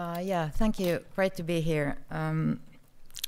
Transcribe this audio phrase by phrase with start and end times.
[0.00, 0.98] Uh, yeah, thank you.
[1.14, 1.98] Great to be here.
[2.10, 2.58] Um,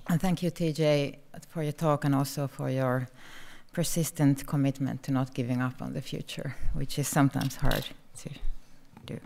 [0.08, 1.16] and thank you, TJ,
[1.50, 3.08] for your talk and also for your
[3.74, 7.84] persistent commitment to not giving up on the future, which is sometimes hard
[8.22, 8.30] to
[9.04, 9.20] do.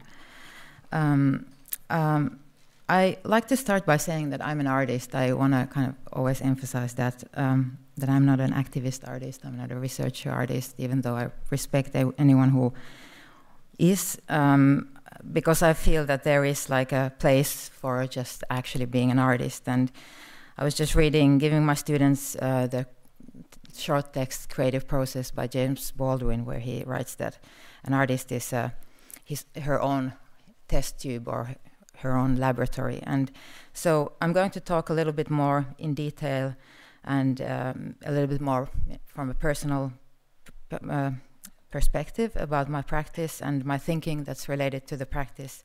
[0.91, 1.47] Um,
[1.89, 2.41] um,
[2.89, 5.15] I like to start by saying that I'm an artist.
[5.15, 9.43] I want to kind of always emphasize that um, that I'm not an activist artist.
[9.45, 12.73] I'm not a researcher artist, even though I respect anyone who
[13.79, 14.96] is, um,
[15.33, 19.69] because I feel that there is like a place for just actually being an artist.
[19.69, 19.91] And
[20.59, 22.87] I was just reading, giving my students uh, the
[23.75, 27.39] short text creative process by James Baldwin, where he writes that
[27.85, 28.71] an artist is uh,
[29.25, 30.15] his, her own
[30.69, 31.57] test tube or
[31.99, 33.01] her own laboratory.
[33.03, 33.31] And
[33.73, 36.55] so I'm going to talk a little bit more in detail
[37.05, 38.69] and um, a little bit more
[39.07, 39.93] from a personal
[40.73, 41.11] uh,
[41.71, 45.63] perspective about my practice and my thinking that's related to the practice.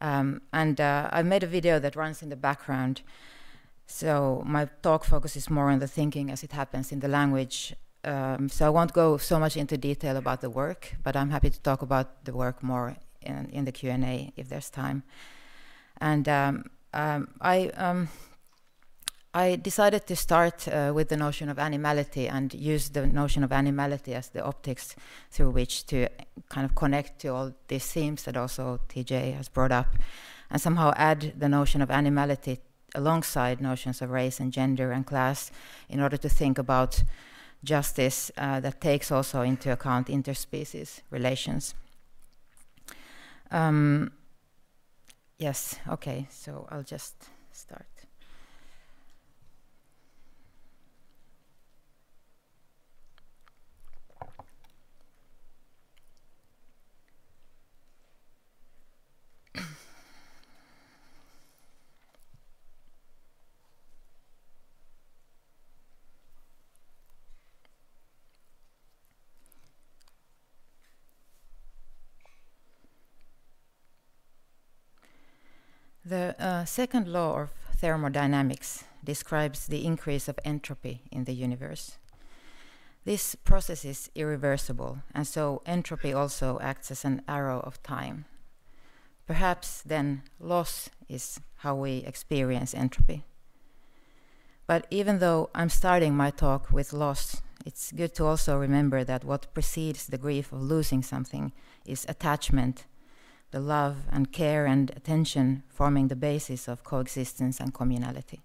[0.00, 3.02] Um, and uh, I made a video that runs in the background.
[3.86, 7.74] So my talk focuses more on the thinking as it happens in the language.
[8.02, 11.50] Um, so I won't go so much into detail about the work, but I'm happy
[11.50, 15.04] to talk about the work more in, in the Q&A if there's time.
[16.00, 18.08] And um, um, I um,
[19.36, 23.50] I decided to start uh, with the notion of animality and use the notion of
[23.50, 24.94] animality as the optics
[25.32, 26.06] through which to
[26.48, 29.96] kind of connect to all these themes that also TJ has brought up,
[30.50, 32.60] and somehow add the notion of animality
[32.94, 35.50] alongside notions of race and gender and class
[35.88, 37.02] in order to think about
[37.64, 41.74] justice uh, that takes also into account interspecies relations.
[43.50, 44.12] Um,
[45.40, 47.16] yes, okay, so I'll just
[47.50, 47.93] start.
[76.14, 81.98] The uh, second law of thermodynamics describes the increase of entropy in the universe.
[83.04, 88.26] This process is irreversible, and so entropy also acts as an arrow of time.
[89.26, 93.24] Perhaps then loss is how we experience entropy.
[94.68, 99.24] But even though I'm starting my talk with loss, it's good to also remember that
[99.24, 101.52] what precedes the grief of losing something
[101.84, 102.84] is attachment
[103.54, 108.40] the love and care and attention forming the basis of coexistence and communality.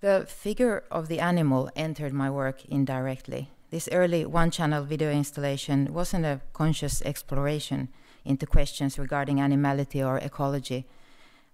[0.00, 3.50] The figure of the animal entered my work indirectly.
[3.68, 7.90] This early one channel video installation wasn't a conscious exploration
[8.24, 10.86] into questions regarding animality or ecology,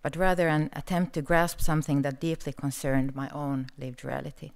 [0.02, 4.52] but rather an attempt to grasp something that deeply concerned my own lived reality.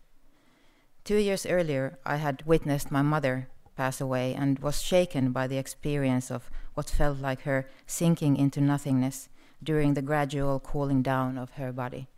[1.02, 5.58] Two years earlier, I had witnessed my mother pass away and was shaken by the
[5.58, 9.28] experience of what felt like her sinking into nothingness
[9.62, 12.08] during the gradual cooling down of her body.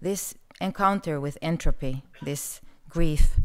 [0.00, 3.36] This encounter with entropy, this grief,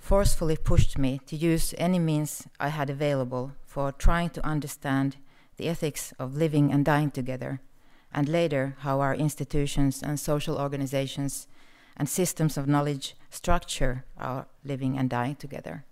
[0.00, 5.16] forcefully pushed me to use any means I had available for trying to understand
[5.56, 7.60] the ethics of living and dying together,
[8.12, 11.46] and later how our institutions and social organizations
[11.96, 15.84] and systems of knowledge structure our living and dying together.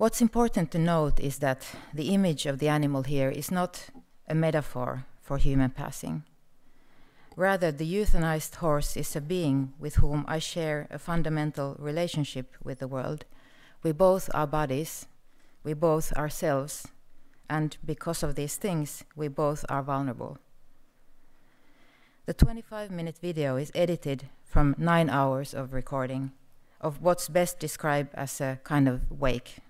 [0.00, 3.90] What's important to note is that the image of the animal here is not
[4.26, 6.22] a metaphor for human passing.
[7.36, 12.78] Rather, the euthanized horse is a being with whom I share a fundamental relationship with
[12.78, 13.26] the world.
[13.82, 15.06] We both are bodies,
[15.64, 16.88] we both ourselves,
[17.50, 20.38] and because of these things, we both are vulnerable.
[22.24, 26.32] The 25 minute video is edited from nine hours of recording
[26.80, 29.60] of what's best described as a kind of wake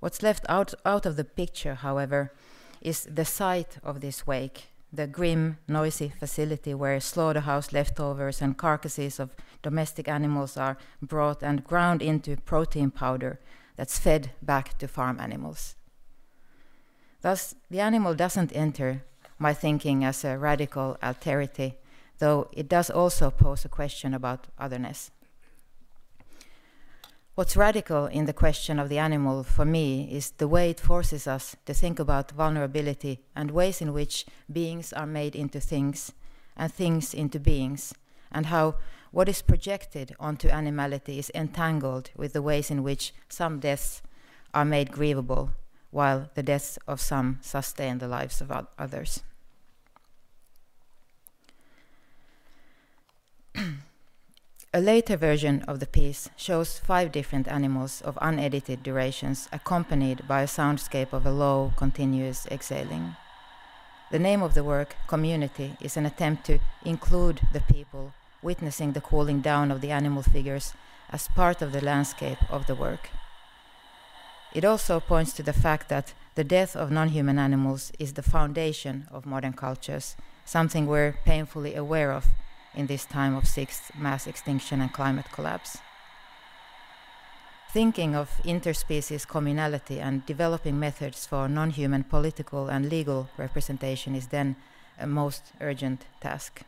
[0.00, 2.32] What's left out, out of the picture, however,
[2.80, 9.18] is the site of this wake, the grim, noisy facility where slaughterhouse leftovers and carcasses
[9.18, 13.40] of domestic animals are brought and ground into protein powder
[13.76, 15.74] that's fed back to farm animals.
[17.20, 19.04] Thus, the animal doesn't enter
[19.38, 21.74] my thinking as a radical alterity,
[22.18, 25.10] though it does also pose a question about otherness.
[27.38, 31.28] What's radical in the question of the animal for me is the way it forces
[31.28, 36.10] us to think about vulnerability and ways in which beings are made into things
[36.56, 37.94] and things into beings,
[38.32, 38.74] and how
[39.12, 44.02] what is projected onto animality is entangled with the ways in which some deaths
[44.52, 45.50] are made grievable,
[45.92, 49.22] while the deaths of some sustain the lives of others.
[54.74, 60.42] A later version of the piece shows five different animals of unedited durations accompanied by
[60.42, 63.16] a soundscape of a low, continuous exhaling.
[64.10, 68.12] The name of the work, Community, is an attempt to include the people
[68.42, 70.74] witnessing the cooling down of the animal figures
[71.08, 73.08] as part of the landscape of the work.
[74.52, 78.22] It also points to the fact that the death of non human animals is the
[78.22, 80.14] foundation of modern cultures,
[80.44, 82.26] something we're painfully aware of
[82.74, 85.78] in this time of sixth mass extinction and climate collapse.
[87.70, 94.28] Thinking of interspecies communality and developing methods for non human political and legal representation is
[94.28, 94.56] then
[94.98, 96.62] a most urgent task.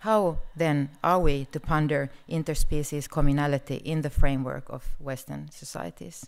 [0.00, 6.26] How then are we to ponder interspecies communality in the framework of Western societies?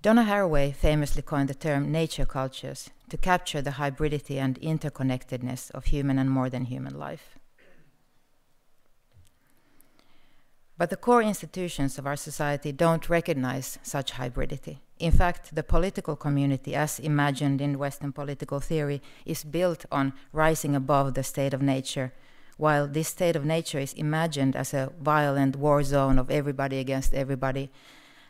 [0.00, 5.86] Donna Haraway famously coined the term nature cultures to capture the hybridity and interconnectedness of
[5.86, 7.36] human and more than human life.
[10.76, 14.78] But the core institutions of our society don't recognize such hybridity.
[15.00, 20.76] In fact, the political community, as imagined in Western political theory, is built on rising
[20.76, 22.12] above the state of nature,
[22.56, 27.12] while this state of nature is imagined as a violent war zone of everybody against
[27.12, 27.72] everybody.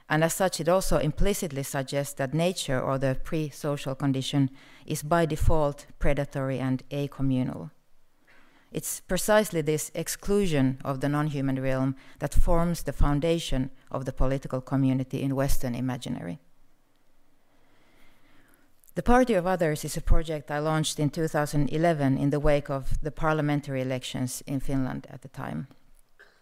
[0.08, 4.50] And as such, it also implicitly suggests that nature, or the pre social condition,
[4.86, 7.70] is by default predatory and acommunal.
[8.72, 14.12] It's precisely this exclusion of the non human realm that forms the foundation of the
[14.12, 16.38] political community in Western imaginary.
[18.94, 23.00] The Party of Others is a project I launched in 2011 in the wake of
[23.00, 25.68] the parliamentary elections in Finland at the time.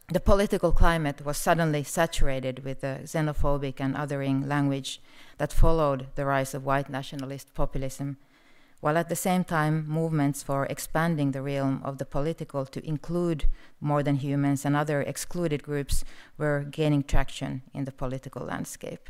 [0.09, 5.01] The political climate was suddenly saturated with the xenophobic and othering language
[5.39, 8.17] that followed the rise of white nationalist populism,
[8.81, 13.47] while at the same time, movements for expanding the realm of the political to include
[13.81, 16.05] more than humans and other excluded groups
[16.39, 19.09] were gaining traction in the political landscape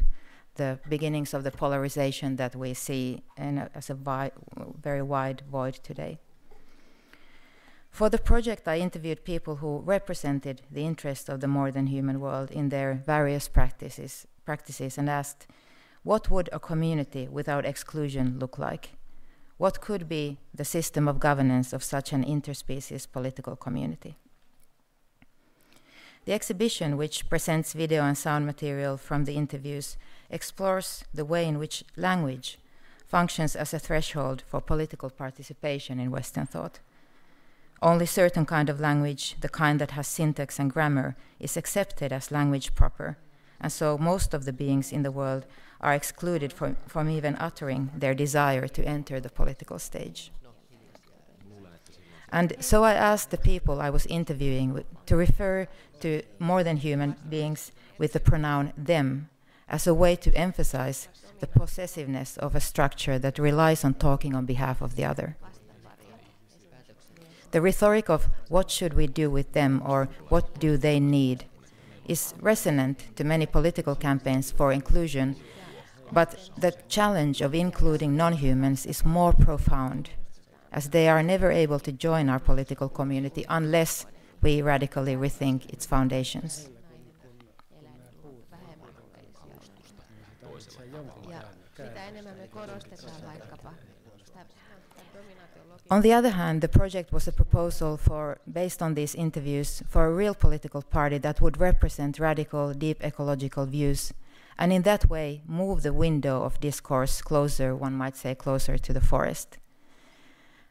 [0.56, 4.30] the beginnings of the polarization that we see a, as a
[4.80, 6.18] very wide void today.
[7.96, 12.20] For the project, I interviewed people who represented the interests of the more than human
[12.20, 15.46] world in their various practices, practices and asked,
[16.02, 18.90] what would a community without exclusion look like?
[19.56, 24.18] What could be the system of governance of such an interspecies political community?
[26.26, 29.96] The exhibition, which presents video and sound material from the interviews,
[30.28, 32.58] explores the way in which language
[33.08, 36.80] functions as a threshold for political participation in Western thought.
[37.82, 42.30] Only certain kind of language, the kind that has syntax and grammar, is accepted as
[42.30, 43.18] language proper,
[43.60, 45.46] and so most of the beings in the world
[45.80, 50.30] are excluded from, from even uttering their desire to enter the political stage.
[52.30, 55.68] And so I asked the people I was interviewing to refer
[56.00, 59.28] to more than human beings with the pronoun them
[59.68, 61.08] as a way to emphasize
[61.40, 65.36] the possessiveness of a structure that relies on talking on behalf of the other.
[67.56, 71.46] The rhetoric of what should we do with them or what do they need
[72.06, 75.36] is resonant to many political campaigns for inclusion,
[76.12, 80.10] but the challenge of including non humans is more profound,
[80.70, 84.04] as they are never able to join our political community unless
[84.42, 86.68] we radically rethink its foundations.
[95.88, 100.06] On the other hand, the project was a proposal for, based on these interviews, for
[100.06, 104.12] a real political party that would represent radical, deep ecological views,
[104.58, 108.92] and in that way move the window of discourse closer, one might say, closer to
[108.92, 109.58] the forest.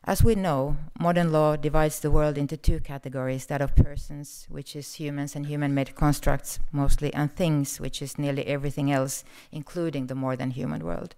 [0.03, 4.75] As we know, modern law divides the world into two categories that of persons, which
[4.75, 10.07] is humans and human made constructs mostly, and things, which is nearly everything else, including
[10.07, 11.15] the more than human world.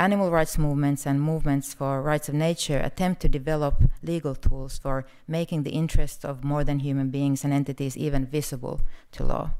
[0.00, 5.04] Animal rights movements and movements for rights of nature attempt to develop legal tools for
[5.28, 8.80] making the interests of more than human beings and entities even visible
[9.12, 9.50] to law.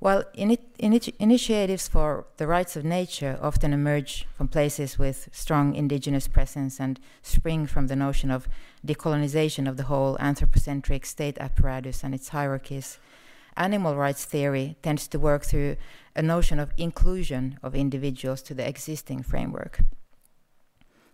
[0.00, 6.26] While ini- initiatives for the rights of nature often emerge from places with strong indigenous
[6.26, 8.48] presence and spring from the notion of
[8.84, 12.98] decolonization of the whole anthropocentric state apparatus and its hierarchies,
[13.60, 15.76] animal rights theory tends to work through
[16.16, 19.80] a notion of inclusion of individuals to the existing framework.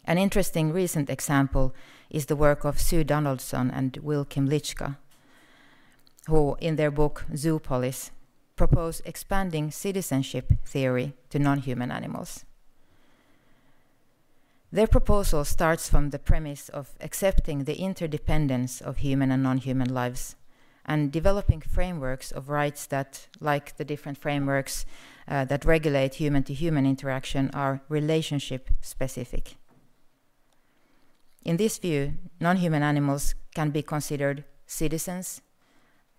[0.04, 1.74] An interesting recent example
[2.08, 4.96] is the work of Sue Donaldson and Will Kymlicka.
[6.28, 8.10] who, in their book Zoopolis,
[8.56, 12.44] propose expanding citizenship theory to non human animals.
[14.72, 19.94] Their proposal starts from the premise of accepting the interdependence of human and non human
[19.94, 20.34] lives
[20.86, 24.86] and developing frameworks of rights that, like the different frameworks
[25.28, 29.56] uh, that regulate human to human interaction, are relationship specific.
[31.44, 35.40] In this view, non human animals can be considered citizens,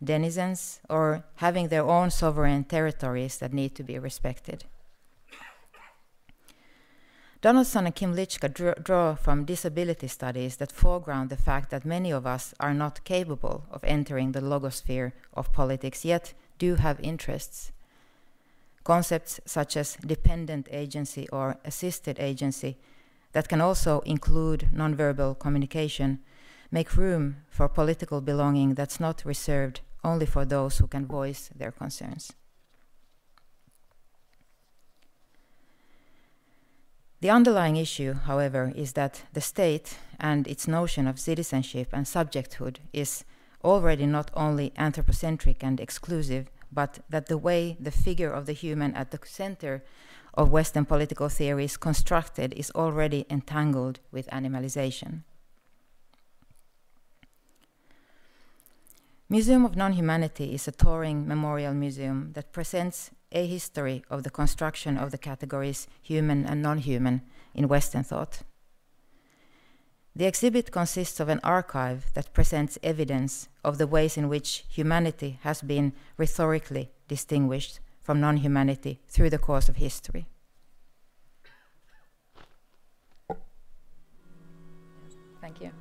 [0.03, 4.65] denizens, or having their own sovereign territories that need to be respected.
[7.39, 12.25] Donaldson and Kymlicka draw, draw from disability studies that foreground the fact that many of
[12.25, 17.71] us are not capable of entering the logosphere of politics, yet do have interests.
[18.83, 22.77] Concepts such as dependent agency or assisted agency,
[23.33, 26.19] that can also include nonverbal communication,
[26.71, 31.71] make room for political belonging that's not reserved only for those who can voice their
[31.71, 32.31] concerns.
[37.19, 42.77] The underlying issue, however, is that the state and its notion of citizenship and subjecthood
[42.93, 43.25] is
[43.63, 48.93] already not only anthropocentric and exclusive, but that the way the figure of the human
[48.93, 49.83] at the center
[50.35, 55.23] of Western political theory is constructed is already entangled with animalization.
[59.27, 64.97] Museum of Non-Humanity is a touring memorial museum that presents a history of the construction
[64.97, 67.21] of the categories human and non-human
[67.53, 68.41] in Western thought.
[70.15, 75.39] The exhibit consists of an archive that presents evidence of the ways in which humanity
[75.43, 80.27] has been rhetorically distinguished from non humanity through the course of history.
[85.39, 85.71] Thank you.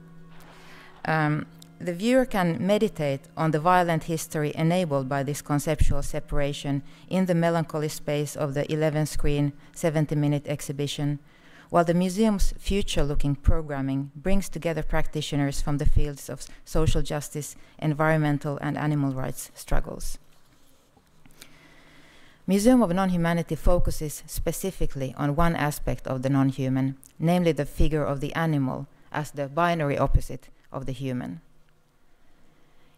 [1.06, 1.46] Um,
[1.78, 7.34] the viewer can meditate on the violent history enabled by this conceptual separation in the
[7.34, 11.18] melancholy space of the 11 screen, 70 minute exhibition,
[11.68, 17.56] while the museum's future looking programming brings together practitioners from the fields of social justice,
[17.78, 20.18] environmental, and animal rights struggles.
[22.46, 28.20] Museum of Non-Humanity focuses specifically on one aspect of the non-human, namely the figure of
[28.20, 31.40] the animal as the binary opposite of the human.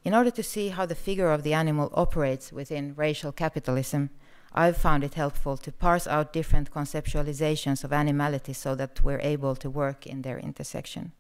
[0.09, 4.09] In order to see how the figure of the animal operates within racial capitalism,
[4.55, 9.55] I've found it helpful to parse out different conceptualizations of animality so that we're able
[9.57, 11.13] to work in their intersection.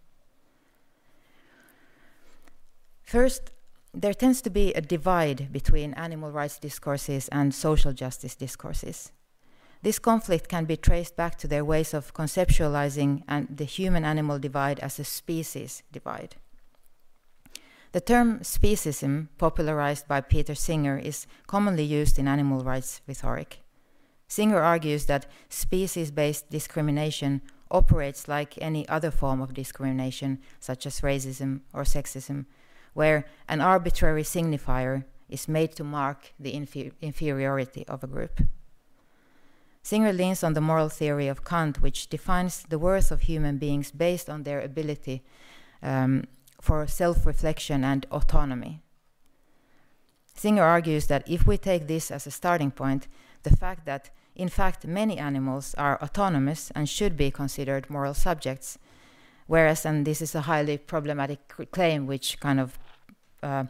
[3.02, 3.50] First,
[3.92, 9.12] there tends to be a divide between animal rights discourses and social justice discourses.
[9.83, 13.23] This conflict can be traced back to their ways of conceptualizing
[13.54, 16.37] the human animal divide as a species divide.
[17.92, 23.61] The term speciesism, popularized by Peter Singer, is commonly used in animal rights rhetoric.
[24.26, 27.40] Singer argues that species based discrimination
[27.71, 32.45] operates like any other form of discrimination, such as racism or sexism,
[32.92, 38.40] where an arbitrary signifier is made to mark the infer inferiority of a group.
[39.83, 43.90] Singer leans on the moral theory of Kant, which defines the worth of human beings
[43.90, 45.23] based on their ability
[45.83, 46.25] um,
[46.60, 48.82] for self reflection and autonomy.
[50.34, 53.08] Singer argues that if we take this as a starting point,
[53.42, 58.78] the fact that, in fact, many animals are autonomous and should be considered moral subjects,
[59.46, 61.40] whereas, and this is a highly problematic
[61.72, 62.78] claim which kind of
[63.42, 63.64] uh,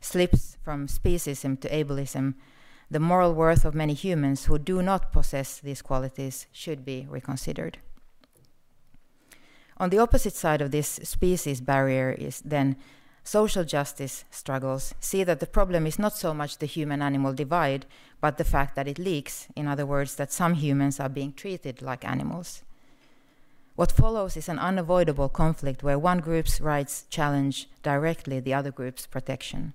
[0.00, 2.34] slips from speciesism to ableism,
[2.90, 7.78] the moral worth of many humans who do not possess these qualities should be reconsidered.
[9.78, 12.76] On the opposite side of this species barrier is then
[13.24, 17.86] social justice struggles see that the problem is not so much the human animal divide,
[18.20, 21.82] but the fact that it leaks, in other words, that some humans are being treated
[21.82, 22.62] like animals.
[23.74, 29.06] What follows is an unavoidable conflict where one group's rights challenge directly the other group's
[29.06, 29.72] protection.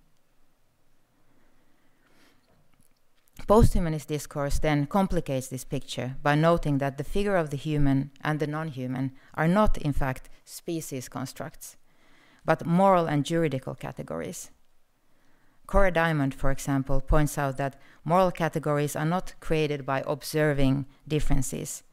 [3.47, 8.41] Posthumanist discourse then complicates this picture by noting that the figure of the human and
[8.41, 11.77] the non human are not, in fact, species constructs,
[12.43, 14.51] but moral and juridical categories.
[15.65, 21.83] Cora Diamond, for example, points out that moral categories are not created by observing differences,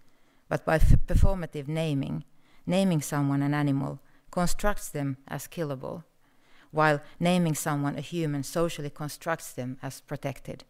[0.49, 2.25] but by performative naming.
[2.67, 4.01] Naming someone an animal
[4.33, 6.03] constructs them as killable,
[6.73, 10.65] while naming someone a human socially constructs them as protected.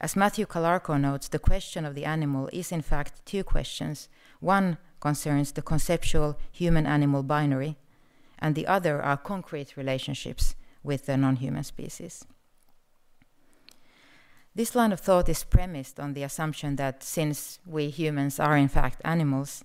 [0.00, 4.08] As Matthew Calarco notes, the question of the animal is in fact two questions.
[4.40, 7.76] One concerns the conceptual human animal binary,
[8.38, 12.24] and the other are concrete relationships with the non human species.
[14.54, 18.68] This line of thought is premised on the assumption that since we humans are in
[18.68, 19.64] fact animals,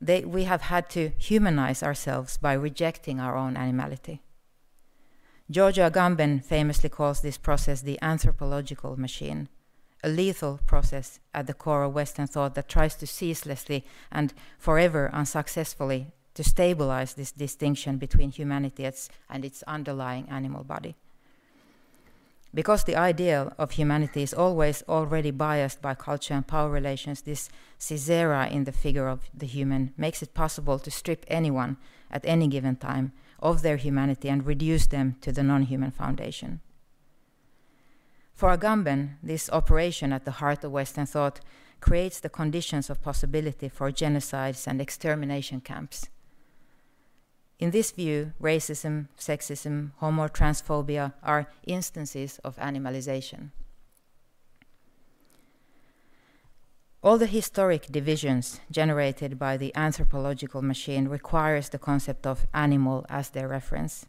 [0.00, 4.22] they, we have had to humanize ourselves by rejecting our own animality.
[5.50, 9.48] Giorgio Agamben famously calls this process the anthropological machine,
[10.04, 15.08] a lethal process at the core of Western thought that tries to ceaselessly and forever
[15.10, 18.86] unsuccessfully to stabilize this distinction between humanity
[19.30, 20.94] and its underlying animal body.
[22.52, 27.48] Because the ideal of humanity is always already biased by culture and power relations, this
[27.78, 31.78] caesura in the figure of the human makes it possible to strip anyone
[32.10, 36.60] at any given time of their humanity and reduce them to the non human foundation.
[38.34, 41.40] For Agamben, this operation at the heart of Western thought
[41.80, 46.08] creates the conditions of possibility for genocides and extermination camps.
[47.58, 53.50] In this view, racism, sexism, homotransphobia are instances of animalization.
[57.00, 63.30] All the historic divisions generated by the anthropological machine requires the concept of animal as
[63.30, 64.06] their reference.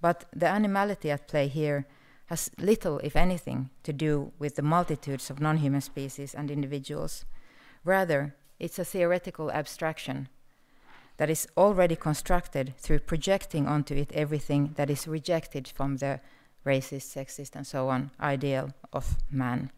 [0.00, 1.86] But the animality at play here
[2.26, 7.24] has little, if anything, to do with the multitudes of non-human species and individuals.
[7.84, 10.28] Rather, it's a theoretical abstraction
[11.16, 16.20] that is already constructed through projecting onto it everything that is rejected from the
[16.64, 19.70] racist, sexist, and so on ideal of man.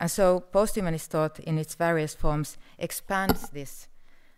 [0.00, 3.86] And so, posthumanist thought, in its various forms, expands this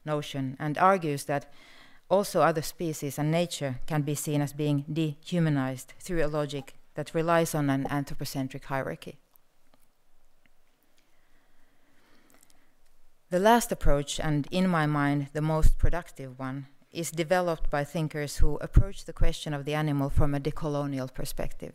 [0.05, 1.53] notion and argues that
[2.11, 7.15] also other species and nature can be seen as being dehumanized through a logic that
[7.15, 9.19] relies on an anthropocentric hierarchy.
[13.31, 18.39] The last approach, and in my mind the most productive one, is developed by thinkers
[18.39, 21.73] who approach the question of the animal from a decolonial perspective.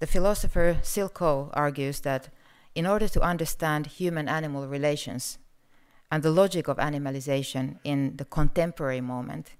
[0.00, 2.28] The philosopher Syl Ko argues that
[2.76, 5.38] in order to understand human animal relations
[6.12, 9.52] and the logic of animalization in the contemporary moment,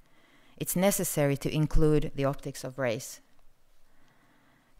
[0.59, 3.21] it's necessary to include the optics of race.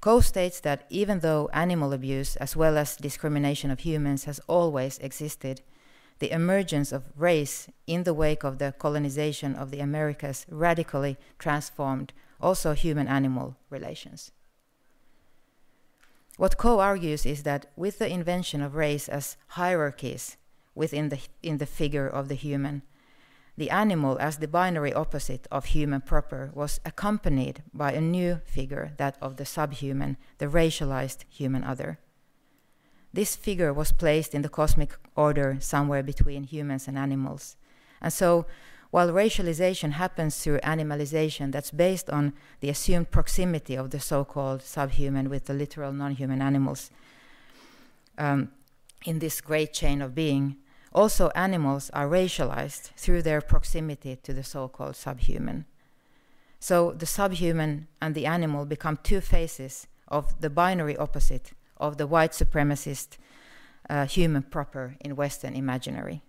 [0.03, 4.99] Ko states that even though animal abuse as well as discrimination of humans has always
[4.99, 5.63] existed,
[6.19, 12.13] the emergence of race in the wake of the colonization of the Americas radically transformed
[12.39, 14.31] also human animal relations.
[16.37, 20.37] What Ko argues is that with the invention of race as hierarchies
[20.75, 22.83] within the, in the figure of the human,
[23.57, 28.93] the animal as the binary opposite of human proper was accompanied by a new figure,
[28.99, 31.99] that of the subhuman, the racialized human other.
[33.15, 37.57] This figure was placed in the cosmic order somewhere between humans and animals.
[38.03, 38.45] And so,
[38.91, 44.63] while racialization happens through animalization that's based on the assumed proximity of the so called
[44.63, 46.91] subhuman with the literal non human animals
[48.19, 48.51] um,
[49.05, 50.57] in this great chain of being,
[50.93, 55.67] also animals are racialized through their proximity to the so called subhuman.
[56.59, 62.07] So the subhuman and the animal become two faces of the binary opposite of the
[62.07, 63.19] white supremacist
[63.91, 66.23] uh, human proper in Western imaginary.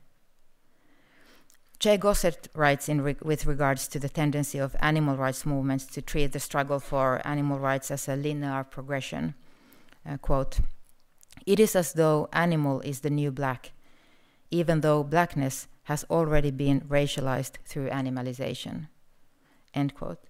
[1.79, 6.31] Che Gossett writes re with regards to the tendency of animal rights movements to treat
[6.31, 9.35] the struggle for animal rights as a linear progression.
[10.03, 10.59] Uh, quote,
[11.45, 13.73] it is as though animal is the new black,
[14.49, 18.87] even though blackness has already been racialized through animalization.
[19.73, 20.26] End quote.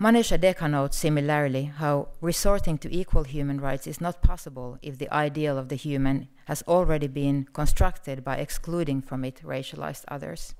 [0.00, 5.12] Maneesha Deckha notes similarly how resorting to equal human rights is not possible if the
[5.12, 10.54] ideal of the human has already been constructed by excluding from it racialized others.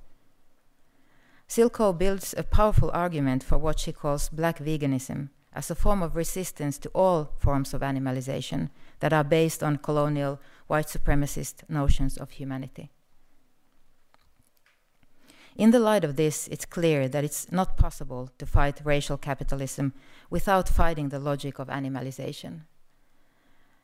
[1.46, 6.03] Syl Ko builds a powerful argument for what she calls black veganism as a form
[6.03, 12.18] of resistance to all forms of animalization that are based on colonial white supremacist notions
[12.18, 12.90] of humanity.
[15.59, 19.92] In the light of this, it's clear that it's not possible to fight racial capitalism
[20.31, 22.61] without fighting the logic of animalization.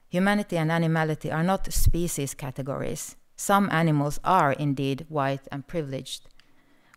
[0.08, 3.16] Humanity and animality are not species categories.
[3.34, 6.28] Some animals are indeed white and privileged,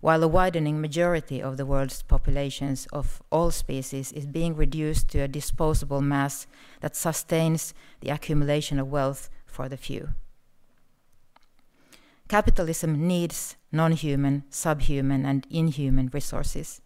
[0.02, 5.20] while a widening majority of the world's populations of all species is being reduced to
[5.22, 6.46] a disposable mass
[6.82, 10.10] that sustains the accumulation of wealth for the few.
[12.28, 16.82] Capitalism needs non human, subhuman, and inhuman resources.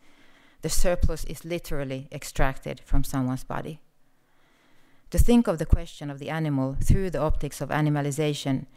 [0.61, 3.81] The surplus is literally extracted from someone's body.
[5.09, 8.67] To think of the question of the animal through the optics of animalization,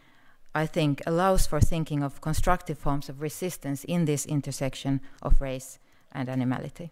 [0.53, 5.79] I think, allows for thinking of constructive forms of resistance in this intersection of race
[6.11, 6.91] and animality.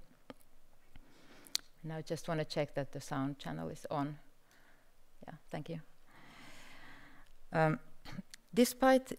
[1.83, 4.17] Now I just want to check that the sound channel is on.
[5.25, 5.81] Yeah, thank you.
[7.51, 7.79] Um,
[8.53, 9.11] despite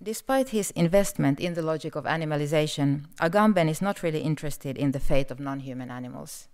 [0.00, 5.00] Despite his investment in the logic of animalization, Agamben is not really interested in the
[5.00, 6.46] fate of non human animals.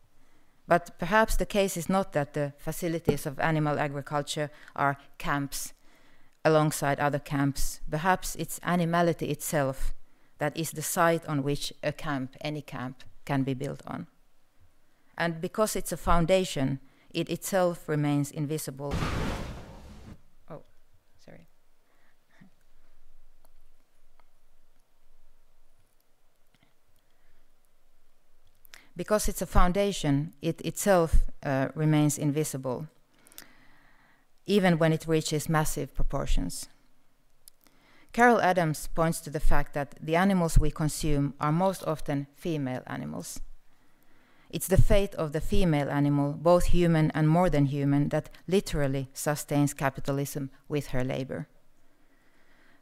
[0.67, 5.75] But perhaps the case is not that the facilities of animal agriculture are camps
[6.43, 7.81] alongside other camps.
[7.91, 9.93] Perhaps it's animality itself
[10.39, 14.07] that is the site on which a camp, any camp, can be built on.
[15.19, 16.81] And because it's a foundation,
[17.11, 18.95] it itself remains invisible
[28.97, 32.87] because it's a foundation, it itself uh, remains invisible,
[34.47, 36.69] even when it reaches massive proportions.
[38.13, 42.83] Carol Adams points to the fact that the animals we consume are most often female
[42.87, 43.41] animals.
[44.51, 49.09] It's the fate of the female animal, both human and more than human, that literally
[49.13, 51.49] sustains capitalism with her labor.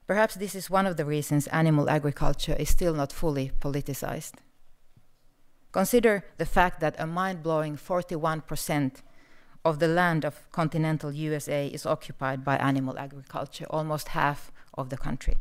[0.07, 4.35] Perhaps this is one of the reasons animal agriculture is still not fully politicized.
[5.73, 9.03] Consider the fact that a mind blowing 41%
[9.65, 14.99] of the land of continental USA is occupied by animal agriculture, almost half of the
[14.99, 15.39] country.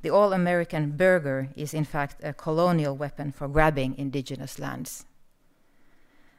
[0.00, 5.04] The all American burger is, in fact, a colonial weapon for grabbing indigenous lands.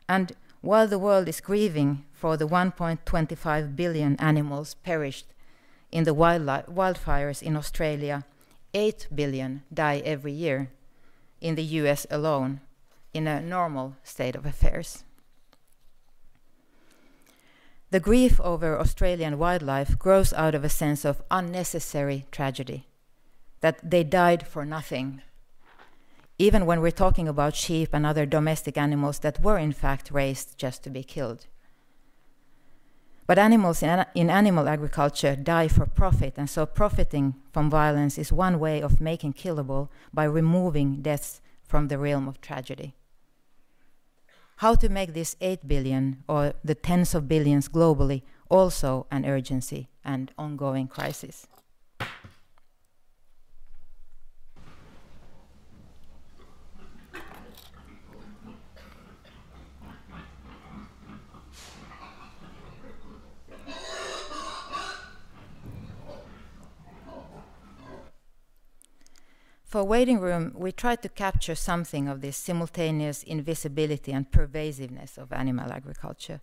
[0.10, 5.28] And while the world is grieving for the 1.25 billion animals perished
[5.92, 8.26] in the wildfires in Australia,
[8.74, 10.72] 8 billion die every year
[11.40, 12.62] in the US alone
[13.14, 15.04] in a normal state of affairs.
[17.92, 22.88] The grief over Australian wildlife grows out of a sense of unnecessary tragedy,
[23.60, 25.22] that they died for nothing,
[26.40, 30.58] even when we're talking about sheep and other domestic animals that were in fact raised
[30.58, 31.48] just to be killed.
[33.28, 38.32] But animals in, in, animal agriculture die for profit, and so profiting from violence is
[38.32, 42.96] one way of making killable by removing deaths from the realm of tragedy
[44.62, 49.90] how to make this 8 billion or the tens of billions globally also an urgency
[50.06, 51.48] and ongoing crisis.
[69.72, 75.32] For Waiting Room, we tried to capture something of this simultaneous invisibility and pervasiveness of
[75.32, 76.42] animal agriculture.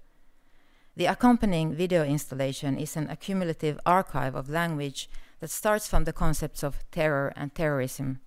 [0.96, 5.10] The accompanying video installation is an accumulative archive of language
[5.40, 8.20] that starts from the concepts of terror and terrorism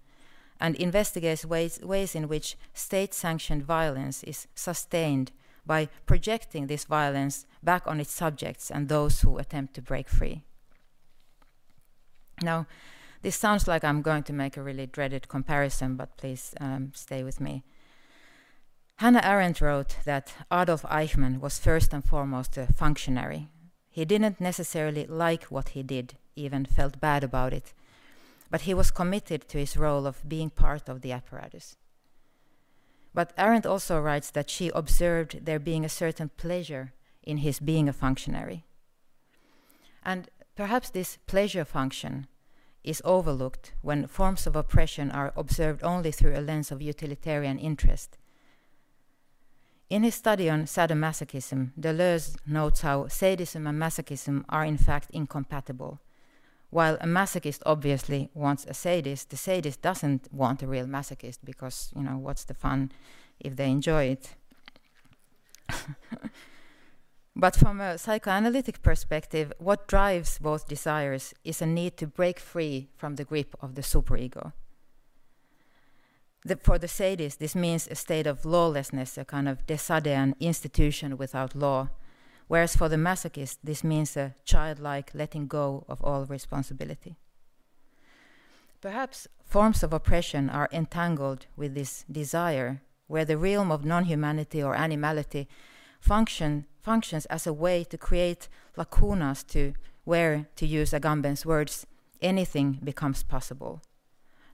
[0.60, 5.32] and investigates ways, ways in which state sanctioned violence is sustained
[5.66, 10.44] by projecting this violence back on its subjects and those who attempt to break free.
[12.44, 12.68] Now,
[13.22, 17.24] this sounds like I'm going to make a really dreaded comparison, but please um, stay
[17.24, 17.64] with me.
[18.98, 23.50] Hannah Arendt wrote that Adolf Eichmann was first and foremost a functionary.
[23.90, 27.74] He didn't necessarily like what he did, even felt bad about it,
[28.50, 31.76] but he was committed to his role of being part of the apparatus.
[33.14, 37.90] But Arendt also writes that she observed there being a certain pleasure in his being
[37.90, 38.66] a functionary.
[40.04, 42.28] And perhaps this pleasure function
[42.84, 48.18] is overlooked when forms of oppression are observed only through a lens of utilitarian interest.
[49.90, 56.00] In his study on sadomasochism, Deleuze notes how sadism and masochism are in fact incompatible.
[56.70, 61.92] While a masochist obviously wants a sadist, the sadist doesn't want a real masochist because,
[61.94, 62.94] you know, what's the fun
[63.42, 64.36] if they enjoy it?
[67.36, 72.90] But from a psychoanalytic perspective, what drives both desires is a need to break free
[72.98, 74.52] from the grip of the superego.
[76.44, 81.16] The, for the sadist, this means a state of lawlessness, a kind of Desadean institution
[81.18, 81.90] without law,
[82.48, 87.16] whereas for the masochist, this means a childlike letting go of all responsibility.
[88.82, 94.64] Perhaps forms of oppression are entangled with this desire, where the realm of non humanity
[94.64, 95.48] or animality
[96.02, 101.86] function, functions as a way to create lacunas to where, to use Agamben's words,
[102.22, 103.82] anything becomes possible,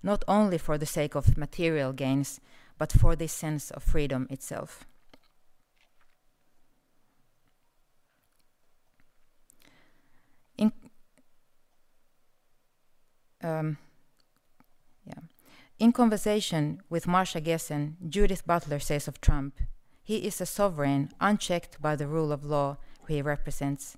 [0.03, 2.39] not only for the sake of material gains,
[2.77, 4.85] but for this sense of freedom itself.
[10.57, 10.71] In,
[13.41, 13.77] um,
[15.05, 15.13] yeah.
[15.79, 19.59] In conversation with Masha Gessen, Judith Butler says of Trump,
[20.07, 22.77] he is a sovereign unchecked by the rule of law
[23.09, 23.97] he represents,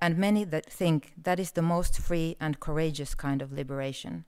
[0.00, 4.24] and many that think that is the most free and courageous kind of liberation.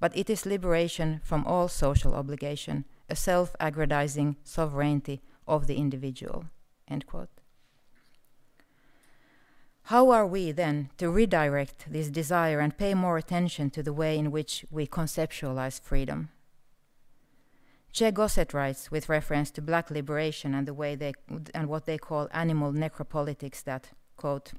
[0.00, 6.46] But it is liberation from all social obligation, a self aggrandizing sovereignty of the individual.
[9.82, 14.18] How are we then to redirect this desire and pay more attention to the way
[14.18, 16.30] in which we conceptualize freedom?
[17.96, 21.14] Che Gossett writes with reference to black liberation and the way they
[21.54, 24.52] and what they call animal necropolitics that quote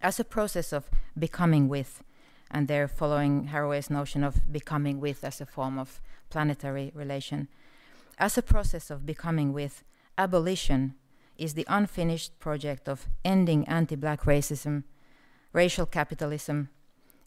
[0.00, 0.88] as a process of
[1.18, 2.04] becoming with
[2.52, 7.48] and they're following Haraway's notion of becoming with as a form of planetary relation
[8.18, 9.82] as a process of becoming with
[10.16, 10.94] abolition
[11.36, 14.84] is the unfinished project of ending anti black racism,
[15.52, 16.68] racial capitalism,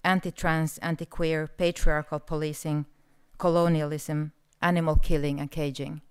[0.06, 2.86] anti trans, anti queer, patriarchal policing,
[3.38, 6.02] colonialism, animal killing, and caging.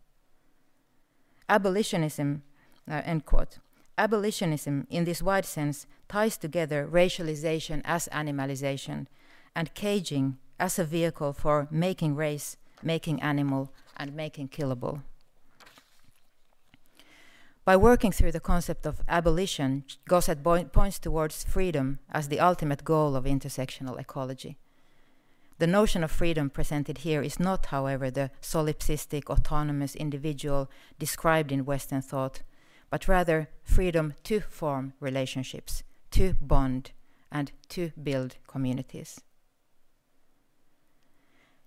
[1.48, 2.42] Abolitionism,
[2.90, 3.58] uh, end quote.
[3.98, 9.06] Abolitionism, in this wide sense, ties together racialization as animalization
[9.54, 15.02] and caging as a vehicle for making race, making animal, and making killable.
[17.64, 23.16] By working through the concept of abolition, Gossett points towards freedom as the ultimate goal
[23.16, 24.56] of intersectional ecology.
[25.58, 31.64] The notion of freedom presented here is not, however, the solipsistic, autonomous individual described in
[31.64, 32.42] Western thought,
[32.90, 36.92] but rather freedom to form relationships, to bond,
[37.32, 39.20] and to build communities.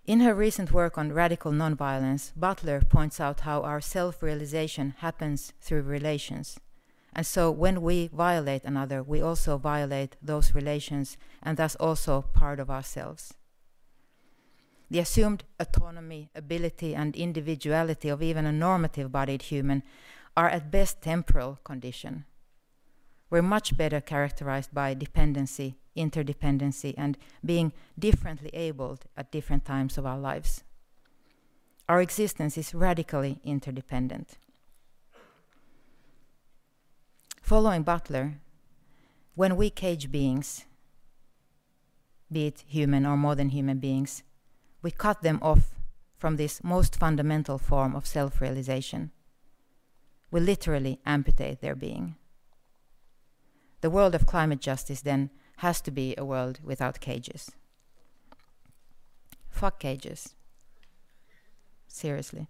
[0.05, 5.53] In her recent work on radical nonviolence, Butler points out how our self realization happens
[5.61, 6.59] through relations.
[7.13, 12.59] And so when we violate another, we also violate those relations and thus also part
[12.59, 13.33] of ourselves.
[14.91, 19.83] The assumed autonomy, ability, and individuality of even a normative bodied human
[20.35, 22.25] are at best temporal condition.
[23.29, 30.05] We're much better characterized by dependency, interdependency, and being differently abled at different times of
[30.05, 30.63] our lives.
[31.87, 34.37] Our existence is radically interdependent.
[37.41, 38.39] Following Butler,
[39.35, 40.65] when we cage beings,
[42.31, 44.23] be it human or more than human beings,
[44.81, 45.75] we cut them off
[46.17, 49.11] from this most fundamental form of self realization.
[50.31, 52.15] We literally amputate their being.
[53.81, 57.51] The world of climate justice, then, has to be a world without cages.
[59.49, 60.35] Fuck cages.
[61.87, 62.47] Seriously.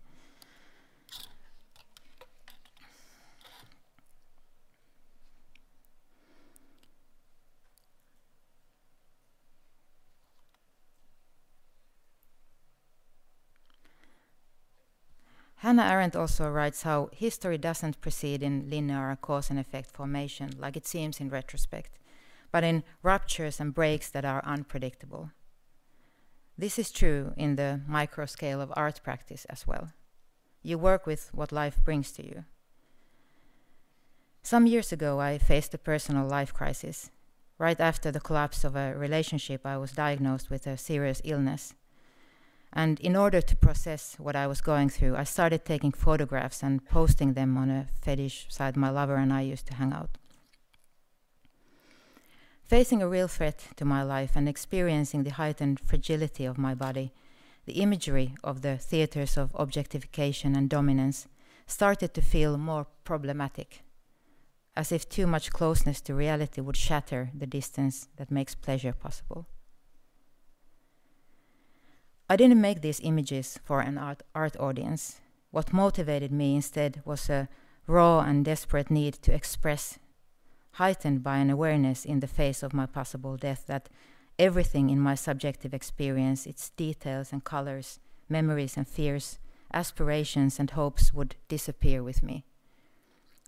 [15.69, 20.75] Hannah Arendt also writes how history doesn't proceed in linear cause and effect formation like
[20.75, 21.99] it seems in retrospect
[22.51, 25.29] but in ruptures and breaks that are unpredictable.
[26.58, 29.89] This is true in the micro scale of art practice as well.
[30.63, 32.45] You work with what life brings to you.
[34.41, 37.12] Some years ago, I faced a personal life crisis.
[37.60, 41.75] Right after the collapse of a relationship, I was diagnosed with a serious illness.
[42.71, 46.86] And in order to process what I was going through, I started taking photographs and
[46.86, 50.17] posting them on a fetish site my lover and I used to hang out.
[52.65, 57.12] Facing a real threat to my life and experiencing the heightened fragility of my body,
[57.65, 61.27] the imagery of the theaters of objectification and dominance
[61.65, 63.82] started to feel more problematic,
[64.75, 69.47] as if too much closeness to reality would shatter the distance that makes pleasure possible.
[72.29, 75.19] I didn't make these images for an art, art audience.
[75.49, 77.49] What motivated me instead was a
[77.87, 79.97] raw and desperate need to express
[80.73, 83.89] heightened by an awareness in the face of my possible death that
[84.37, 89.39] everything in my subjective experience, its details and colors, memories and fears,
[89.73, 92.45] aspirations and hopes would disappear with me.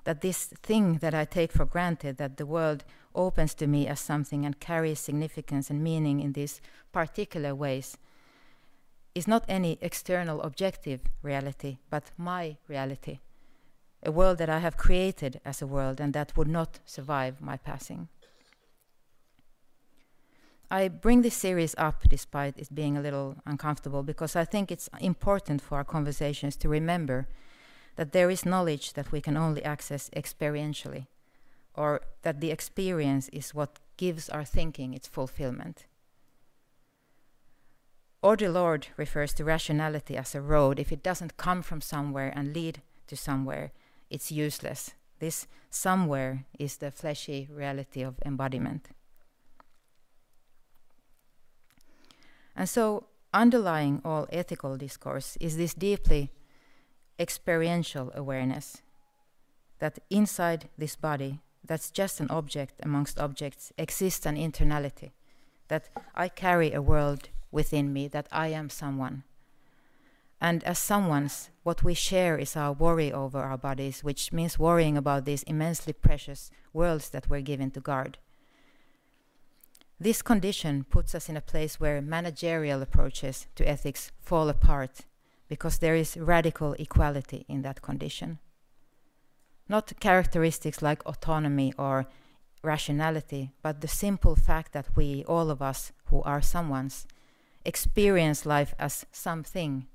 [0.03, 3.99] That this thing that I take for granted, that the world opens to me as
[3.99, 6.59] something and carries significance and meaning in these
[6.91, 7.97] particular ways,
[9.13, 13.19] is not any external objective reality, but my reality
[14.03, 17.57] a world that I have created as a world and that would not survive my
[17.57, 18.07] passing.
[20.69, 24.89] I bring this series up despite it being a little uncomfortable because I think it's
[24.99, 27.27] important for our conversations to remember
[27.97, 31.07] that there is knowledge that we can only access experientially,
[31.75, 35.87] or that the experience is what gives our thinking its fulfillment.
[38.23, 40.79] Audre Lorde refers to rationality as a road.
[40.79, 43.71] If it doesn't come from somewhere and lead to somewhere,
[44.11, 44.91] it's useless.
[45.19, 48.89] This somewhere is the fleshy reality of embodiment.
[52.55, 56.31] And so, underlying all ethical discourse is this deeply
[57.17, 58.81] experiential awareness
[59.79, 65.11] that inside this body, that's just an object amongst objects, exists an internality,
[65.69, 69.23] that I carry a world within me, that I am someone.
[70.39, 74.97] And as someone's, what we share is our worry over our bodies, which means worrying
[74.97, 78.17] about these immensely precious worlds that we're given to guard.
[79.99, 85.01] This condition puts us in a place where managerial approaches to ethics fall apart
[85.47, 88.39] because there is radical equality in that condition.
[89.69, 92.07] Not characteristics like autonomy or
[92.63, 97.05] rationality, but the simple fact that we, all of us who are someone's,
[97.65, 99.87] experience life as something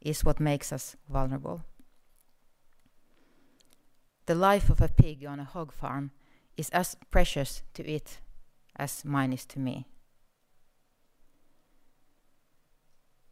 [0.00, 1.62] is what makes us vulnerable.
[4.26, 6.12] The life of a pig on a hog farm
[6.56, 8.20] is as precious to it
[8.76, 9.86] as mine is to me.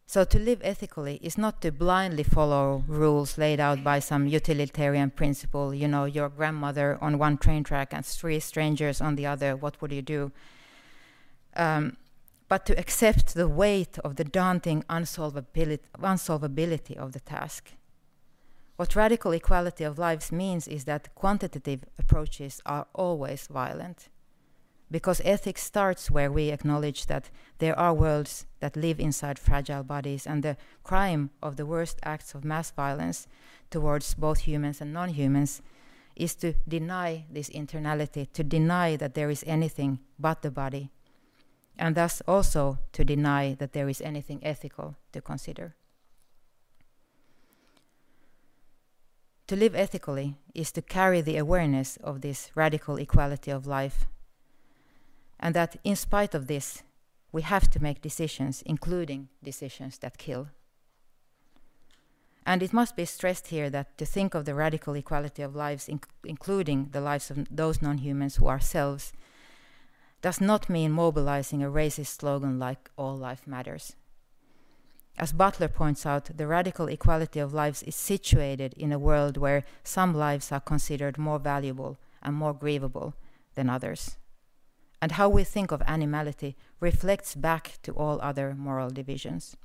[0.05, 5.11] So, to live ethically is not to blindly follow rules laid out by some utilitarian
[5.11, 9.55] principle, you know, your grandmother on one train track and three strangers on the other,
[9.55, 10.31] what would you do?
[11.55, 11.97] Um,
[12.49, 17.73] but to accept the weight of the daunting unsolvability, unsolvability of the task.
[18.75, 24.09] What radical equality of lives means is that quantitative approaches are always violent.
[24.91, 30.25] Because ethics starts where we acknowledge that there are worlds that live inside fragile bodies,
[30.25, 33.27] and the crime of the worst acts of mass violence
[33.69, 35.61] towards both humans and non humans
[36.15, 40.89] is to deny this internality, to deny that there is anything but the body
[41.79, 45.75] and thus also to deny that there is anything ethical to consider.
[49.47, 54.05] To live ethically is to carry the awareness of this radical equality of life,
[55.39, 56.83] and that in spite of this,
[57.31, 60.49] we have to make decisions, including decisions that kill.
[62.45, 65.87] And it must be stressed here that to think of the radical equality of lives,
[65.87, 69.13] inc- including the lives of those non humans who are selves,
[70.21, 73.95] does not mean mobilizing a racist slogan like all life matters.
[75.17, 79.65] As Butler points out, the radical equality of lives is situated in a world where
[79.83, 83.13] some lives are considered more valuable and more grievable
[83.55, 84.17] than others.
[85.01, 89.57] And how we think of animality reflects back to all other moral divisions.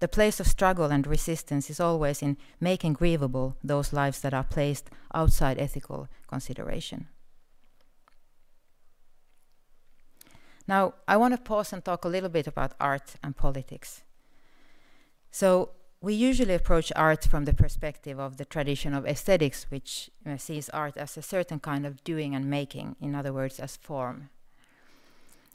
[0.00, 4.44] The place of struggle and resistance is always in making grievable those lives that are
[4.44, 7.08] placed outside ethical consideration.
[10.70, 14.04] Now, I want to pause and talk a little bit about art and politics.
[15.32, 20.68] So, we usually approach art from the perspective of the tradition of aesthetics, which sees
[20.68, 24.30] art as a certain kind of doing and making, in other words, as form.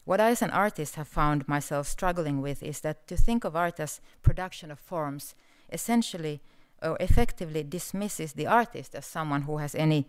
[0.03, 3.55] What I, as an artist, have found myself struggling with is that to think of
[3.55, 5.33] art as production of forms
[5.71, 6.41] essentially
[6.83, 10.07] or effectively dismisses the artist as someone who has any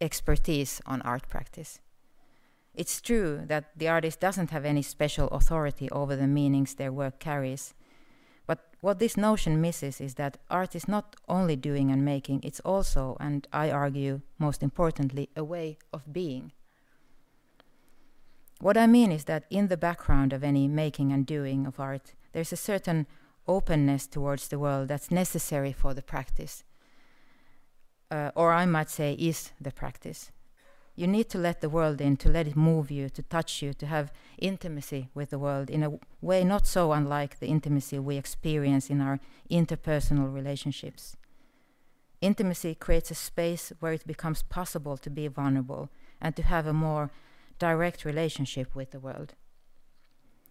[0.00, 1.78] expertise on art practice.
[2.74, 7.18] It's true that the artist doesn't have any special authority over the meanings their work
[7.18, 7.74] carries.
[8.46, 12.60] But what this notion misses is that art is not only doing and making, it's
[12.60, 16.52] also, and I argue most importantly, a way of being.
[18.60, 22.14] What I mean is that in the background of any making and doing of art,
[22.32, 23.06] there's a certain
[23.48, 26.62] openness towards the world that's necessary for the practice.
[28.10, 30.30] Uh, or I might say, is the practice
[31.00, 33.72] you need to let the world in, to let it move you, to touch you,
[33.72, 38.18] to have intimacy with the world in a way not so unlike the intimacy we
[38.18, 39.18] experience in our
[39.50, 41.16] interpersonal relationships.
[42.20, 45.88] Intimacy creates a space where it becomes possible to be vulnerable
[46.20, 47.10] and to have a more
[47.58, 49.32] direct relationship with the world.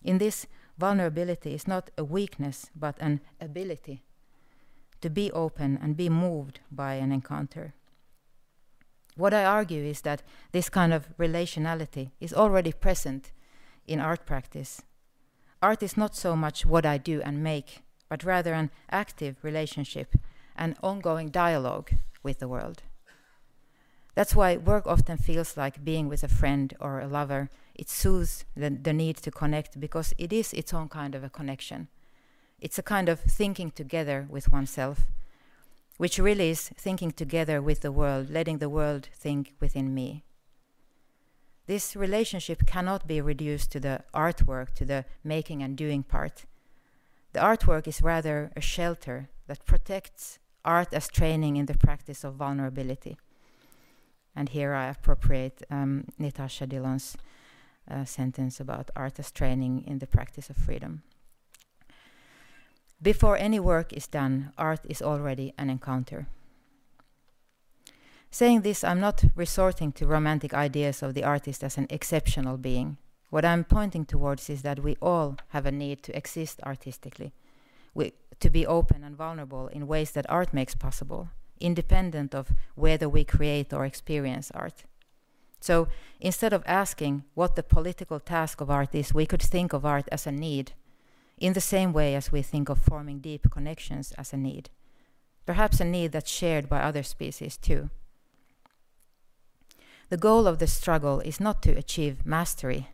[0.03, 0.47] In this,
[0.79, 4.01] vulnerability is not a weakness but an ability
[5.01, 7.75] to be open and be moved by an encounter.
[9.19, 13.33] What I argue is that this kind of relationality is already present
[13.85, 14.81] in art practice.
[15.61, 20.15] Art is not so much what I do and make, but rather an active relationship,
[20.55, 21.91] an ongoing dialogue
[22.23, 22.83] with the world.
[24.15, 27.49] That's why work often feels like being with a friend or a lover.
[27.75, 31.29] It soothes the, the need to connect because it is its own kind of a
[31.29, 31.89] connection.
[32.61, 35.01] It's a kind of thinking together with oneself
[35.99, 40.23] which really is thinking together with the world, letting the world think within me.
[41.67, 46.45] This relationship cannot be reduced to the artwork, to the making and doing part.
[47.33, 52.35] The artwork is rather a shelter that protects art as training in the practice of
[52.35, 53.17] vulnerability.
[54.33, 57.17] And here I appropriate um, Natasha Dillon's
[57.91, 61.03] uh, sentence about art as training in the practice of freedom.
[63.01, 66.27] Before any work is done, art is already an encounter.
[68.29, 72.97] Saying this, I'm not resorting to romantic ideas of the artist as an exceptional being.
[73.29, 77.31] What I'm pointing towards is that we all have a need to exist artistically,
[77.93, 81.29] we, to be open and vulnerable in ways that art makes possible,
[81.59, 84.83] independent of whether we create or experience art.
[85.61, 85.87] So
[86.19, 90.07] instead of asking what the political task of art is, we could think of art
[90.11, 90.73] as a need,
[91.39, 94.69] in the same way as we think of forming deep connections as a need.
[95.45, 97.89] Perhaps a need that's shared by other species too.
[100.09, 102.89] The goal of the struggle is not to achieve mastery.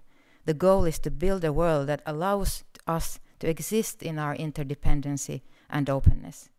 [0.46, 5.42] The goal is to build a world that allows us to exist in our interdependency
[5.70, 6.50] and openness.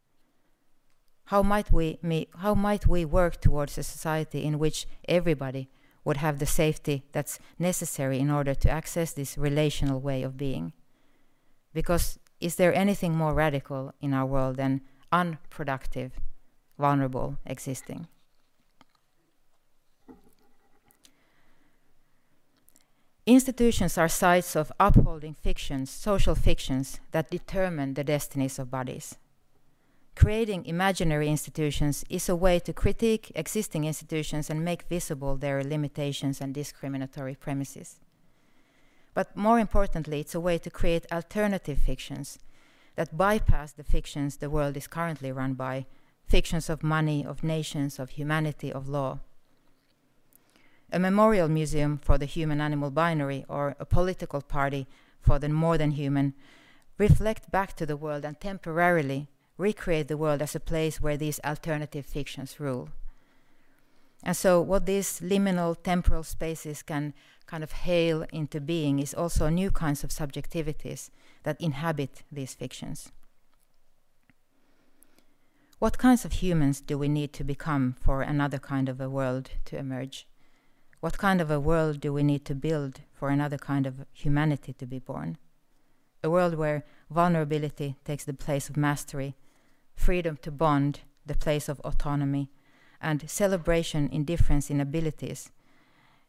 [1.26, 1.99] How might we,
[2.39, 5.68] how might we work towards a society in which everybody
[6.05, 10.72] would have the safety that's necessary in order to access this relational way of being?
[11.77, 14.81] Because is there anything more radical in our world than
[15.12, 16.12] unproductive,
[16.79, 18.07] vulnerable existing?
[23.27, 29.16] Institutions are sites of upholding fictions, social fictions, that determine the destinies of bodies.
[30.14, 36.41] Creating imaginary institutions is a way to critique existing institutions and make visible their limitations
[36.41, 37.97] and discriminatory premises.
[39.16, 42.38] But more importantly, it's a way to create alternative fictions
[42.94, 45.86] that bypass the fictions the world is currently run by
[46.28, 49.18] fictions of money, of nations, of humanity, of law
[50.92, 54.86] a memorial museum for the human animal binary or a political party
[55.20, 56.34] for the more than human
[56.98, 61.40] reflect back to the world and temporarily recreate the world as a place where these
[61.44, 62.88] alternative fictions rule.
[64.22, 67.12] And so, what these liminal temporal spaces can
[67.47, 71.11] kind of hail into being is also new kinds of subjectivities
[71.44, 73.12] that inhabit these fictions.
[75.78, 79.51] What kinds of humans do we need to become for another kind of a world
[79.66, 80.26] to emerge?
[81.01, 84.72] What kind of a world do we need to build for another kind of humanity
[84.72, 85.36] to be born?
[86.24, 89.36] A world where vulnerability takes the place of mastery,
[89.94, 92.51] freedom to bond the place of autonomy,
[93.01, 95.51] and celebration in difference in abilities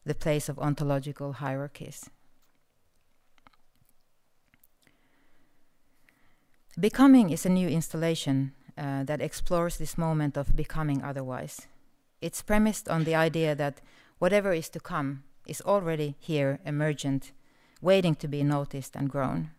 [0.07, 2.09] the place of ontological hierarchies.
[6.79, 11.67] Becoming is a new installation uh, that explores this moment of becoming otherwise.
[12.21, 13.81] It's premised on the idea that
[14.19, 17.31] whatever is to come is already here, emergent,
[17.81, 19.51] waiting to be noticed and grown.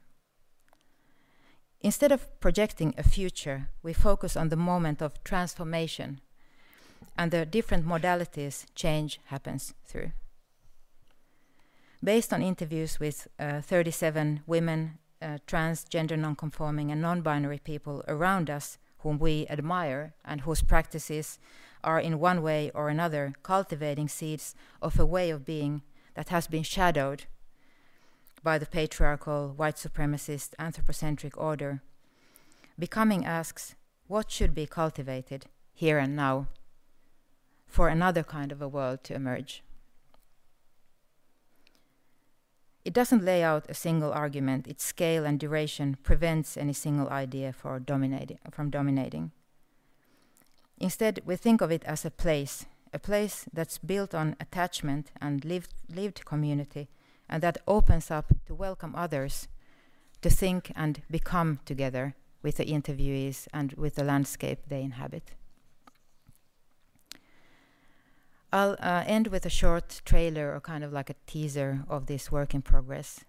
[1.80, 6.20] Instead of projecting a future, we focus on the moment of transformation
[7.16, 10.12] and the different modalities change happens through.
[12.03, 18.78] Based on interviews with uh, 37 women, uh, transgender, non-conforming, and non-binary people around us
[18.99, 21.38] whom we admire and whose practices
[21.82, 25.82] are in one way or another cultivating seeds of a way of being
[26.14, 27.24] that has been shadowed
[28.42, 31.82] by the patriarchal, white supremacist, anthropocentric order.
[32.78, 33.74] Becoming asks,
[34.07, 36.49] what should be cultivated here and now
[37.66, 39.62] for another kind of a world to emerge?
[42.89, 44.66] It doesn't lay out a single argument.
[44.66, 49.32] Its scale and duration prevents any single idea dominating, from dominating.
[50.78, 52.64] Instead, we think of it as a place,
[52.95, 56.89] a place that's built on attachment and lived, lived community,
[57.28, 59.49] and that opens up to welcome others
[60.22, 65.32] to think and become together with the interviewees and with the landscape they inhabit.
[68.53, 72.32] I'll uh, end with a short trailer or kind of like a teaser of this
[72.32, 73.24] work in progress.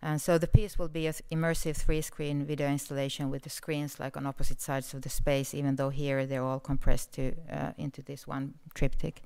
[0.00, 4.16] And so the piece will be an immersive three-screen video installation with the screens like
[4.16, 8.02] on opposite sides of the space, even though here they're all compressed to uh, into
[8.02, 9.22] this one triptych.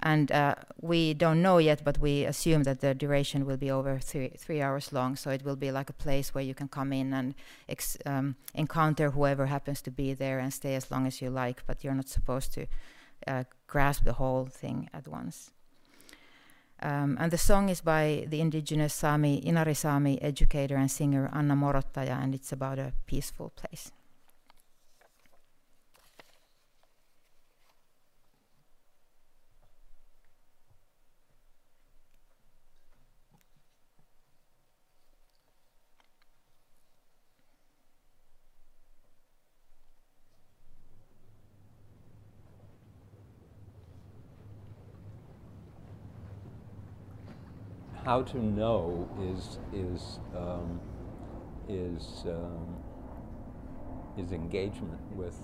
[0.00, 3.98] And uh, we don't know yet, but we assume that the duration will be over
[4.00, 5.16] three, three hours long.
[5.16, 7.34] So it will be like a place where you can come in and
[8.04, 11.84] um, encounter whoever happens to be there and stay as long as you like, but
[11.84, 12.66] you're not supposed to
[13.26, 15.50] uh, grasp the whole thing at once.
[16.82, 21.54] Um, and the song is by the indigenous Sami, Inari Sami educator and singer Anna
[21.54, 23.92] Morottaja, and it's about a peaceful place.
[48.12, 50.78] How to know is is um,
[51.66, 52.76] is um,
[54.18, 55.34] is engagement with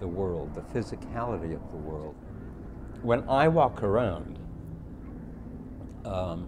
[0.00, 2.14] the world, the physicality of the world.
[3.00, 4.38] When I walk around,
[6.04, 6.46] um,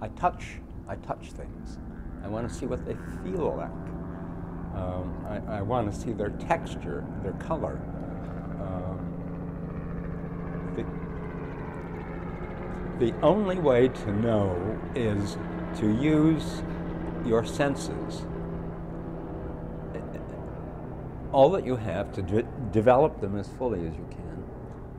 [0.00, 0.44] I touch
[0.86, 1.78] I touch things.
[2.22, 3.84] I want to see what they feel like.
[4.80, 7.80] Um, I, I want to see their texture, their color.
[8.60, 9.14] Um,
[12.98, 15.36] the, only way to know is
[15.78, 16.62] to use
[17.24, 18.26] your senses.
[21.32, 24.44] All that you have to de- develop them as fully as you can,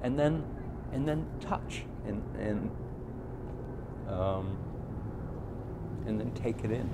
[0.03, 0.43] and then,
[0.91, 2.71] and then touch and and
[4.09, 4.57] um,
[6.05, 6.89] and then take it in.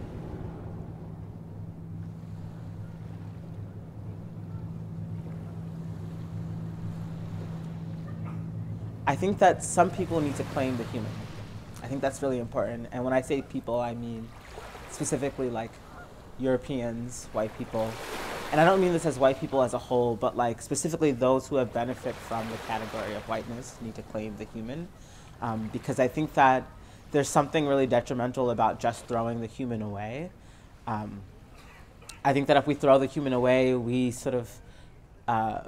[9.12, 11.12] I think that some people need to claim the human.
[11.84, 12.88] I think that's really important.
[12.94, 14.30] And when I say people, I mean
[14.90, 15.72] specifically like
[16.40, 17.92] Europeans, white people.
[18.54, 21.46] And I don't mean this as white people as a whole, but like specifically those
[21.46, 24.88] who have benefit from the category of whiteness need to claim the human.
[25.42, 26.64] Um, because I think that
[27.12, 30.32] there's something really detrimental about just throwing the human away.
[30.88, 31.20] Um,
[32.24, 34.50] I think that if we throw the human away, we sort of
[35.28, 35.64] uh,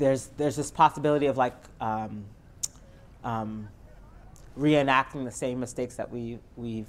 [0.00, 2.24] there's there's this possibility of like um,
[3.22, 3.68] um,
[4.58, 6.88] reenacting the same mistakes that we we've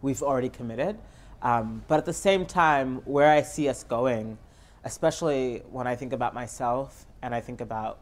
[0.00, 0.98] we've already committed.
[1.42, 4.38] Um, but at the same time, where I see us going,
[4.84, 7.98] especially when I think about myself and I think about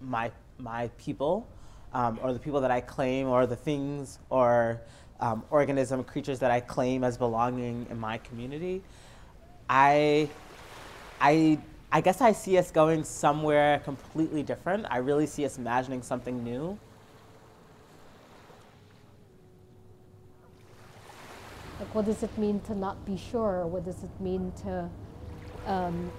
[0.00, 1.48] my my people,
[1.92, 4.80] um, or the people that I claim, or the things or
[5.20, 8.82] um, organism creatures that I claim as belonging in my community,
[9.70, 10.28] I
[11.20, 11.58] I
[11.90, 14.86] I guess I see us going somewhere completely different.
[14.90, 16.78] I really see us imagining something new.
[21.80, 23.66] Like, what does it mean to not be sure?
[23.66, 24.90] What does it mean to,
[25.66, 26.10] um,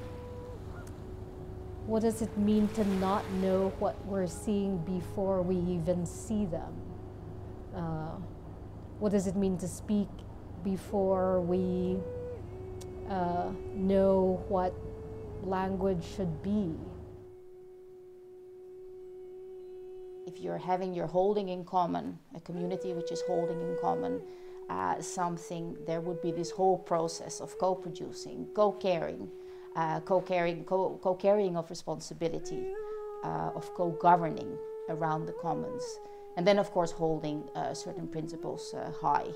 [1.85, 6.73] what does it mean to not know what we're seeing before we even see them?
[7.75, 8.15] Uh,
[8.97, 10.07] what does it mean to speak
[10.63, 11.99] before we
[13.09, 14.73] uh, know what
[15.43, 16.75] language should be.
[20.27, 24.21] If you're having, you're holding in common, a community which is holding in common
[24.69, 29.27] uh, something, there would be this whole process of co producing, co caring,
[29.75, 32.63] uh, co caring, co carrying of responsibility,
[33.23, 34.57] uh, of co governing
[34.89, 35.99] around the commons.
[36.37, 39.27] And then, of course, holding uh, certain principles uh, high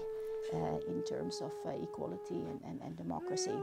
[0.54, 3.58] uh, in terms of equality and, and, and democracy.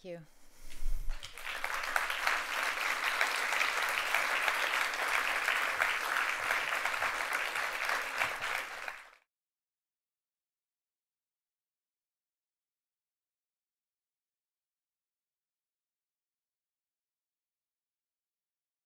[0.00, 0.18] Thank you.